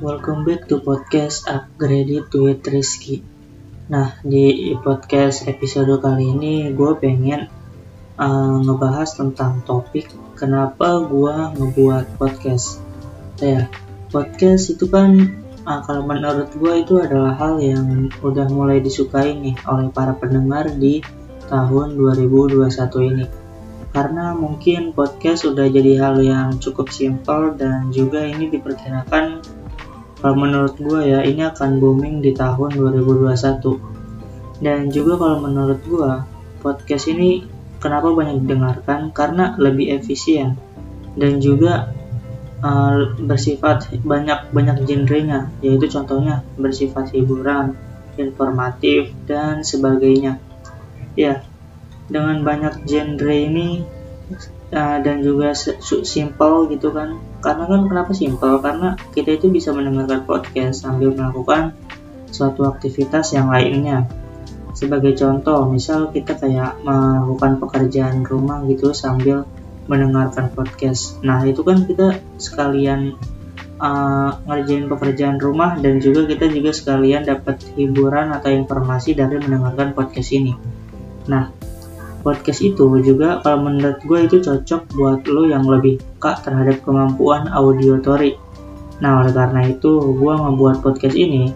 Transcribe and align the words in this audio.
welcome 0.00 0.48
back 0.48 0.64
to 0.64 0.80
podcast 0.80 1.44
Upgraded 1.44 2.32
with 2.32 2.64
Rizky. 2.64 3.20
Nah, 3.92 4.16
di 4.24 4.72
podcast 4.80 5.44
episode 5.44 5.92
kali 6.00 6.32
ini 6.32 6.72
gue 6.72 6.96
pengen 6.96 7.52
uh, 8.16 8.64
ngebahas 8.64 9.12
tentang 9.12 9.60
topik 9.68 10.08
kenapa 10.40 11.04
gue 11.04 11.52
ngebuat 11.52 12.16
podcast. 12.16 12.80
Ya, 13.44 13.68
podcast 14.08 14.72
itu 14.72 14.88
kan 14.88 15.36
uh, 15.68 15.84
kalau 15.84 16.08
menurut 16.08 16.48
gue 16.56 16.80
itu 16.80 16.96
adalah 16.96 17.36
hal 17.36 17.60
yang 17.60 18.08
udah 18.24 18.48
mulai 18.48 18.80
disukai 18.80 19.36
nih 19.36 19.52
oleh 19.68 19.92
para 19.92 20.16
pendengar 20.16 20.72
di 20.80 21.04
tahun 21.52 22.00
2021 22.00 22.72
ini 23.04 23.26
karena 23.90 24.38
mungkin 24.38 24.94
podcast 24.94 25.44
sudah 25.44 25.66
jadi 25.66 25.98
hal 25.98 26.16
yang 26.22 26.48
cukup 26.62 26.94
simpel 26.94 27.58
dan 27.58 27.90
juga 27.90 28.22
ini 28.22 28.46
diperkirakan 28.46 29.59
kalau 30.20 30.36
menurut 30.36 30.76
gue 30.76 31.00
ya 31.08 31.24
ini 31.24 31.48
akan 31.48 31.80
booming 31.80 32.20
di 32.20 32.36
tahun 32.36 32.76
2021 32.76 34.60
dan 34.60 34.92
juga 34.92 35.16
kalau 35.16 35.40
menurut 35.40 35.80
gue 35.88 36.12
podcast 36.60 37.08
ini 37.08 37.48
kenapa 37.80 38.12
banyak 38.12 38.44
didengarkan? 38.44 39.10
Karena 39.10 39.56
lebih 39.56 39.96
efisien 39.96 40.60
dan 41.16 41.40
juga 41.40 41.90
uh, 42.60 43.16
bersifat 43.18 43.90
banyak 44.04 44.52
banyak 44.52 44.84
genrenya 44.84 45.48
yaitu 45.64 45.88
contohnya 45.88 46.44
bersifat 46.60 47.10
hiburan 47.16 47.74
informatif 48.20 49.16
dan 49.24 49.64
sebagainya. 49.64 50.38
Ya 51.16 51.42
dengan 52.12 52.44
banyak 52.44 52.84
genre 52.84 53.34
ini 53.34 53.82
uh, 54.74 54.98
dan 55.02 55.22
juga 55.22 55.54
simple 56.04 56.70
gitu 56.70 56.90
kan. 56.94 57.18
Karena 57.42 57.64
kan 57.66 57.80
kenapa 57.86 58.12
simple? 58.14 58.58
Karena 58.62 58.94
kita 59.14 59.36
itu 59.38 59.50
bisa 59.50 59.74
mendengarkan 59.74 60.26
podcast 60.26 60.86
sambil 60.86 61.14
melakukan 61.14 61.74
suatu 62.30 62.66
aktivitas 62.66 63.34
yang 63.34 63.50
lainnya. 63.50 64.06
Sebagai 64.72 65.12
contoh 65.18 65.66
misal 65.68 66.14
kita 66.14 66.38
kayak 66.38 66.80
melakukan 66.86 67.60
pekerjaan 67.60 68.22
rumah 68.24 68.64
gitu 68.70 68.94
sambil 68.94 69.44
mendengarkan 69.90 70.48
podcast. 70.54 71.18
Nah 71.26 71.42
itu 71.42 71.66
kan 71.66 71.84
kita 71.84 72.22
sekalian 72.38 73.18
uh, 73.82 74.30
ngerjain 74.46 74.86
pekerjaan 74.86 75.42
rumah 75.42 75.74
dan 75.82 75.98
juga 75.98 76.30
kita 76.30 76.46
juga 76.46 76.70
sekalian 76.70 77.26
dapat 77.26 77.58
hiburan 77.74 78.30
atau 78.30 78.54
informasi 78.54 79.18
dari 79.18 79.42
mendengarkan 79.42 79.92
podcast 79.96 80.30
ini. 80.30 80.54
Nah 81.26 81.59
podcast 82.20 82.60
itu 82.60 82.86
juga 83.00 83.40
kalau 83.40 83.68
menurut 83.68 83.98
gue 84.04 84.18
itu 84.28 84.36
cocok 84.44 84.92
buat 84.92 85.20
lo 85.26 85.48
yang 85.48 85.64
lebih 85.64 85.98
peka 85.98 86.44
terhadap 86.44 86.84
kemampuan 86.84 87.48
auditory. 87.48 88.36
Nah 89.00 89.24
oleh 89.24 89.32
karena 89.32 89.66
itu 89.68 89.90
gue 90.16 90.32
ngebuat 90.36 90.84
podcast 90.84 91.16
ini 91.16 91.52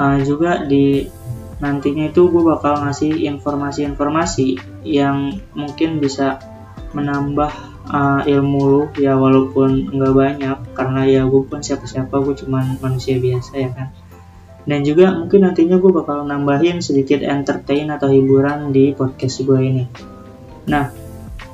uh, 0.00 0.18
juga 0.24 0.64
di 0.64 1.06
nantinya 1.62 2.10
itu 2.10 2.28
gue 2.28 2.42
bakal 2.42 2.82
ngasih 2.82 3.24
informasi-informasi 3.30 4.58
yang 4.84 5.38
mungkin 5.54 6.02
bisa 6.02 6.42
menambah 6.92 7.50
uh, 7.88 8.20
ilmu 8.26 8.62
lo 8.64 8.82
ya 8.98 9.16
walaupun 9.16 9.92
nggak 9.92 10.14
banyak 10.14 10.58
karena 10.74 11.00
ya 11.06 11.22
gue 11.24 11.42
pun 11.46 11.60
siapa-siapa 11.60 12.14
gue 12.22 12.34
cuman 12.44 12.78
manusia 12.80 13.16
biasa 13.18 13.52
ya 13.56 13.70
kan 13.72 13.88
dan 14.64 14.80
juga 14.80 15.12
mungkin 15.12 15.44
nantinya 15.44 15.76
gue 15.76 15.92
bakal 15.92 16.24
nambahin 16.24 16.80
sedikit 16.80 17.20
entertain 17.20 17.92
atau 17.92 18.08
hiburan 18.08 18.72
di 18.72 18.96
podcast 18.96 19.44
gue 19.44 19.60
ini. 19.60 19.84
Nah 20.68 20.88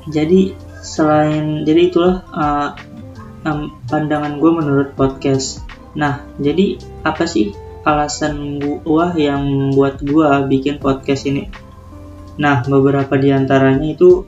jadi 0.06 0.54
selain 0.80 1.66
jadi 1.66 1.90
itulah 1.90 2.22
uh, 2.30 2.70
um, 3.46 3.74
pandangan 3.90 4.38
gue 4.38 4.50
menurut 4.54 4.88
podcast. 4.94 5.66
Nah 5.98 6.22
jadi 6.38 6.78
apa 7.02 7.26
sih 7.26 7.50
alasan 7.82 8.62
gue 8.62 9.06
yang 9.18 9.74
buat 9.74 9.98
gue 9.98 10.30
bikin 10.46 10.78
podcast 10.78 11.26
ini? 11.26 11.50
Nah 12.38 12.62
beberapa 12.62 13.18
di 13.18 13.34
antaranya 13.34 13.90
itu 13.90 14.22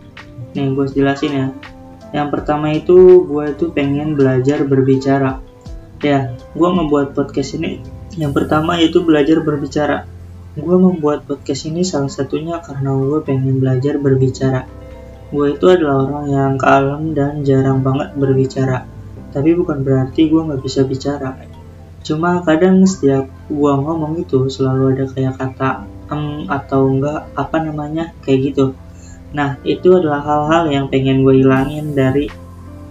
nih 0.58 0.74
gue 0.74 0.86
jelasin 0.90 1.32
ya. 1.32 1.46
Yang 2.12 2.28
pertama 2.34 2.74
itu 2.74 3.24
gue 3.30 3.54
itu 3.54 3.70
pengen 3.70 4.18
belajar 4.18 4.66
berbicara. 4.66 5.38
Ya 6.02 6.34
gue 6.34 6.70
membuat 6.74 7.14
podcast 7.14 7.54
ini 7.54 8.01
yang 8.20 8.32
pertama 8.36 8.76
yaitu 8.76 9.00
belajar 9.00 9.40
berbicara. 9.40 10.04
Gue 10.52 10.76
membuat 10.76 11.24
podcast 11.24 11.64
ini 11.64 11.80
salah 11.80 12.12
satunya 12.12 12.60
karena 12.60 12.92
gue 12.92 13.24
pengen 13.24 13.56
belajar 13.56 13.96
berbicara. 13.96 14.68
Gue 15.32 15.56
itu 15.56 15.64
adalah 15.64 16.04
orang 16.04 16.26
yang 16.28 16.52
kalem 16.60 17.16
dan 17.16 17.40
jarang 17.40 17.80
banget 17.80 18.12
berbicara. 18.12 18.84
Tapi 19.32 19.56
bukan 19.56 19.80
berarti 19.80 20.28
gue 20.28 20.40
nggak 20.44 20.60
bisa 20.60 20.84
bicara. 20.84 21.40
Cuma 22.04 22.44
kadang 22.44 22.84
setiap 22.84 23.32
gue 23.48 23.72
ngomong 23.72 24.20
itu 24.20 24.52
selalu 24.52 24.92
ada 24.92 25.04
kayak 25.08 25.40
kata 25.40 25.70
em 26.12 26.44
atau 26.52 26.92
enggak 26.92 27.32
apa 27.32 27.56
namanya 27.64 28.12
kayak 28.20 28.52
gitu. 28.52 28.76
Nah 29.32 29.56
itu 29.64 29.88
adalah 29.96 30.20
hal-hal 30.20 30.68
yang 30.68 30.86
pengen 30.92 31.24
gue 31.24 31.40
hilangin 31.40 31.96
dari 31.96 32.28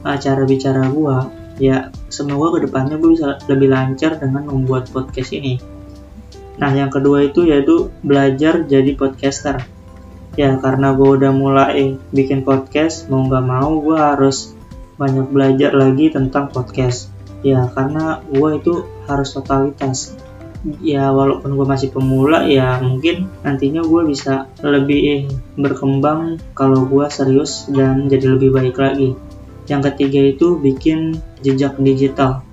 acara 0.01 0.49
bicara 0.49 0.89
gue 0.89 1.17
ya 1.61 1.94
semoga 2.09 2.57
ke 2.57 2.66
depannya 2.66 2.97
gue 2.97 3.13
bisa 3.13 3.38
lebih 3.45 3.69
lancar 3.69 4.17
dengan 4.17 4.49
membuat 4.49 4.89
podcast 4.89 5.29
ini. 5.38 5.61
Nah 6.57 6.73
yang 6.73 6.89
kedua 6.89 7.29
itu 7.29 7.45
yaitu 7.45 7.94
belajar 8.01 8.66
jadi 8.66 8.97
podcaster. 8.97 9.61
Ya 10.33 10.57
karena 10.57 10.97
gue 10.97 11.22
udah 11.22 11.29
mulai 11.29 12.01
bikin 12.09 12.41
podcast 12.41 13.05
mau 13.13 13.29
nggak 13.29 13.45
mau 13.45 13.77
gue 13.77 13.94
harus 13.94 14.57
banyak 14.97 15.29
belajar 15.29 15.77
lagi 15.77 16.09
tentang 16.09 16.49
podcast. 16.49 17.13
Ya 17.45 17.69
karena 17.69 18.25
gue 18.25 18.57
itu 18.57 18.89
harus 19.05 19.29
totalitas. 19.29 20.17
Ya 20.81 21.13
walaupun 21.13 21.57
gue 21.57 21.67
masih 21.69 21.93
pemula 21.93 22.45
ya 22.49 22.81
mungkin 22.81 23.29
nantinya 23.45 23.85
gue 23.85 24.01
bisa 24.09 24.49
lebih 24.66 25.29
berkembang 25.57 26.41
kalau 26.57 26.89
gue 26.89 27.05
serius 27.09 27.69
dan 27.69 28.09
jadi 28.09 28.38
lebih 28.38 28.49
baik 28.53 28.78
lagi 28.78 29.17
yang 29.71 29.79
ketiga 29.79 30.19
itu 30.35 30.59
bikin 30.59 31.15
jejak 31.39 31.79
digital. 31.79 32.43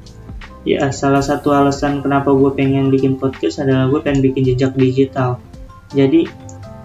Ya, 0.62 0.86
salah 0.94 1.24
satu 1.24 1.50
alasan 1.50 1.98
kenapa 1.98 2.30
gue 2.30 2.54
pengen 2.54 2.94
bikin 2.94 3.18
podcast 3.18 3.58
adalah 3.58 3.90
gue 3.90 3.98
pengen 3.98 4.22
bikin 4.22 4.54
jejak 4.54 4.78
digital. 4.78 5.42
Jadi, 5.90 6.30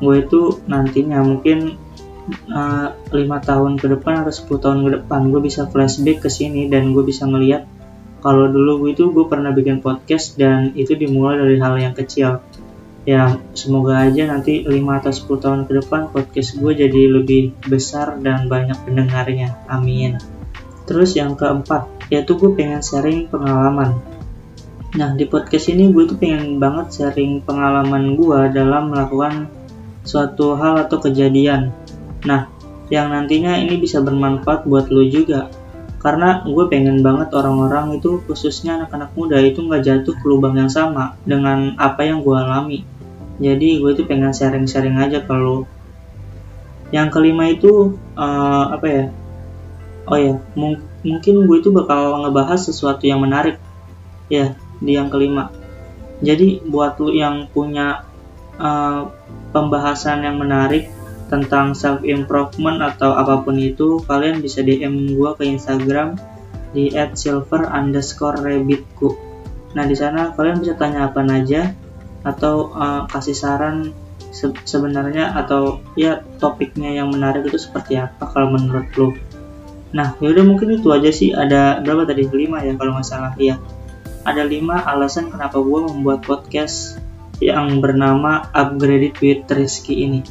gue 0.01 0.15
itu 0.17 0.57
nantinya 0.65 1.21
mungkin 1.21 1.77
eh, 2.49 2.87
lima 3.13 3.37
uh, 3.37 3.43
tahun 3.43 3.77
ke 3.77 3.93
depan 3.99 4.25
atau 4.25 4.33
10 4.33 4.63
tahun 4.63 4.79
ke 4.81 4.89
depan 5.01 5.21
gue 5.29 5.41
bisa 5.43 5.69
flashback 5.69 6.25
ke 6.25 6.29
sini 6.31 6.65
dan 6.71 6.95
gue 6.95 7.03
bisa 7.05 7.29
melihat 7.29 7.67
kalau 8.23 8.47
dulu 8.47 8.87
gue 8.87 8.89
itu 8.95 9.11
gue 9.11 9.25
pernah 9.27 9.51
bikin 9.51 9.83
podcast 9.83 10.39
dan 10.39 10.71
itu 10.79 10.95
dimulai 10.95 11.35
dari 11.35 11.59
hal 11.59 11.75
yang 11.75 11.91
kecil 11.91 12.39
ya 13.03 13.35
semoga 13.51 13.99
aja 13.99 14.31
nanti 14.31 14.63
5 14.63 14.71
atau 14.71 15.11
10 15.11 15.43
tahun 15.43 15.61
ke 15.67 15.71
depan 15.83 16.01
podcast 16.15 16.55
gue 16.55 16.71
jadi 16.71 17.01
lebih 17.11 17.51
besar 17.67 18.15
dan 18.23 18.47
banyak 18.47 18.79
pendengarnya. 18.87 19.59
Amin. 19.67 20.19
Terus 20.87 21.15
yang 21.19 21.35
keempat 21.35 21.87
yaitu 22.07 22.39
gue 22.39 22.55
pengen 22.55 22.79
sharing 22.79 23.27
pengalaman. 23.27 23.99
Nah 24.95 25.09
di 25.19 25.27
podcast 25.27 25.67
ini 25.67 25.91
gue 25.91 26.03
tuh 26.07 26.15
pengen 26.15 26.63
banget 26.63 26.95
sharing 26.95 27.43
pengalaman 27.43 28.15
gue 28.15 28.39
dalam 28.55 28.91
melakukan 28.95 29.51
suatu 30.07 30.55
hal 30.55 30.87
atau 30.87 31.03
kejadian. 31.03 31.75
Nah 32.23 32.47
yang 32.87 33.11
nantinya 33.11 33.59
ini 33.59 33.79
bisa 33.79 33.99
bermanfaat 33.99 34.63
buat 34.63 34.87
lo 34.87 35.03
juga. 35.07 35.51
Karena 36.03 36.43
gue 36.43 36.67
pengen 36.67 36.99
banget 36.99 37.31
orang-orang 37.31 37.95
itu 37.99 38.19
khususnya 38.27 38.75
anak-anak 38.75 39.15
muda 39.15 39.39
itu 39.39 39.63
nggak 39.63 39.83
jatuh 39.87 40.15
ke 40.19 40.25
lubang 40.27 40.59
yang 40.59 40.67
sama 40.67 41.15
dengan 41.23 41.79
apa 41.79 42.03
yang 42.03 42.19
gue 42.19 42.35
alami 42.35 42.83
jadi 43.41 43.81
gue 43.81 43.91
itu 43.97 44.03
pengen 44.05 44.33
sharing-sharing 44.35 44.97
aja 45.01 45.25
kalau 45.25 45.65
yang 46.93 47.09
kelima 47.09 47.49
itu 47.49 47.97
uh, 48.13 48.77
apa 48.77 48.85
ya? 48.85 49.05
Oh 50.05 50.19
ya 50.19 50.37
mung 50.53 50.83
mungkin 51.01 51.49
gue 51.49 51.57
itu 51.57 51.73
bakal 51.73 52.21
ngebahas 52.21 52.61
sesuatu 52.61 53.09
yang 53.09 53.23
menarik. 53.23 53.57
Ya 54.29 54.53
di 54.77 54.93
yang 54.93 55.09
kelima. 55.09 55.49
Jadi 56.21 56.61
buat 56.61 57.01
lu 57.01 57.17
yang 57.17 57.49
punya 57.49 58.05
uh, 58.61 59.09
pembahasan 59.49 60.21
yang 60.21 60.37
menarik 60.37 60.93
tentang 61.33 61.73
self 61.73 62.05
improvement 62.05 62.77
atau 62.85 63.17
apa 63.17 63.41
pun 63.41 63.57
itu 63.57 63.97
kalian 64.05 64.37
bisa 64.43 64.61
DM 64.61 65.17
gue 65.17 65.29
ke 65.33 65.43
Instagram 65.49 66.13
di 66.77 66.93
@silver 66.93 67.65
underscore 67.73 68.37
rabbitku. 68.37 69.17
Nah 69.73 69.89
di 69.89 69.97
sana 69.97 70.29
kalian 70.37 70.61
bisa 70.61 70.77
tanya 70.77 71.09
apa 71.09 71.25
aja 71.25 71.73
atau 72.23 72.71
uh, 72.71 73.03
kasih 73.11 73.35
saran 73.35 73.91
se 74.33 74.49
sebenarnya 74.65 75.35
atau 75.37 75.83
ya 75.93 76.25
topiknya 76.41 76.89
yang 76.97 77.13
menarik 77.13 77.45
itu 77.45 77.61
seperti 77.61 78.01
apa 78.01 78.33
kalau 78.33 78.57
menurut 78.57 78.89
lo 78.97 79.09
nah 79.93 80.17
yaudah 80.17 80.41
mungkin 80.41 80.73
itu 80.73 80.89
aja 80.89 81.13
sih. 81.13 81.29
Ada 81.37 81.85
berapa 81.85 82.09
tadi? 82.09 82.25
Lima 82.25 82.65
ya 82.65 82.73
kalau 82.73 82.97
nggak 82.97 83.05
salah. 83.05 83.37
Ya 83.37 83.61
ada 84.25 84.41
lima 84.41 84.81
alasan 84.81 85.29
kenapa 85.29 85.61
gue 85.61 85.79
membuat 85.85 86.25
podcast 86.25 86.97
yang 87.37 87.77
bernama 87.77 88.49
Upgraded 88.57 89.21
with 89.21 89.45
Rizky 89.53 90.09
ini. 90.09 90.25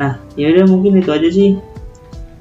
Nah 0.00 0.16
yaudah 0.40 0.64
mungkin 0.64 1.04
itu 1.04 1.12
aja 1.12 1.28
sih. 1.28 1.60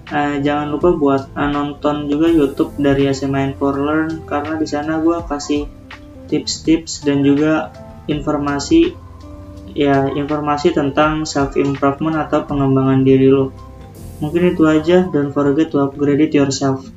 Uh, 0.08 0.40
jangan 0.40 0.72
lupa 0.72 0.96
buat 0.96 1.28
uh, 1.36 1.52
nonton 1.52 2.08
juga 2.08 2.32
YouTube 2.32 2.72
dari 2.80 3.12
SMA 3.12 3.60
for 3.60 3.76
Learn 3.76 4.24
karena 4.24 4.56
di 4.56 4.64
sana 4.64 5.04
gue 5.04 5.20
kasih 5.28 5.68
tips-tips 6.32 7.04
dan 7.04 7.28
juga 7.28 7.76
informasi 8.08 8.96
ya 9.78 10.10
informasi 10.10 10.74
tentang 10.74 11.28
self 11.28 11.54
improvement 11.60 12.18
atau 12.18 12.48
pengembangan 12.48 13.06
diri 13.06 13.30
lo. 13.30 13.54
Mungkin 14.18 14.58
itu 14.58 14.66
aja, 14.66 15.06
don't 15.14 15.30
forget 15.30 15.70
to 15.70 15.78
upgrade 15.78 16.34
yourself. 16.34 16.90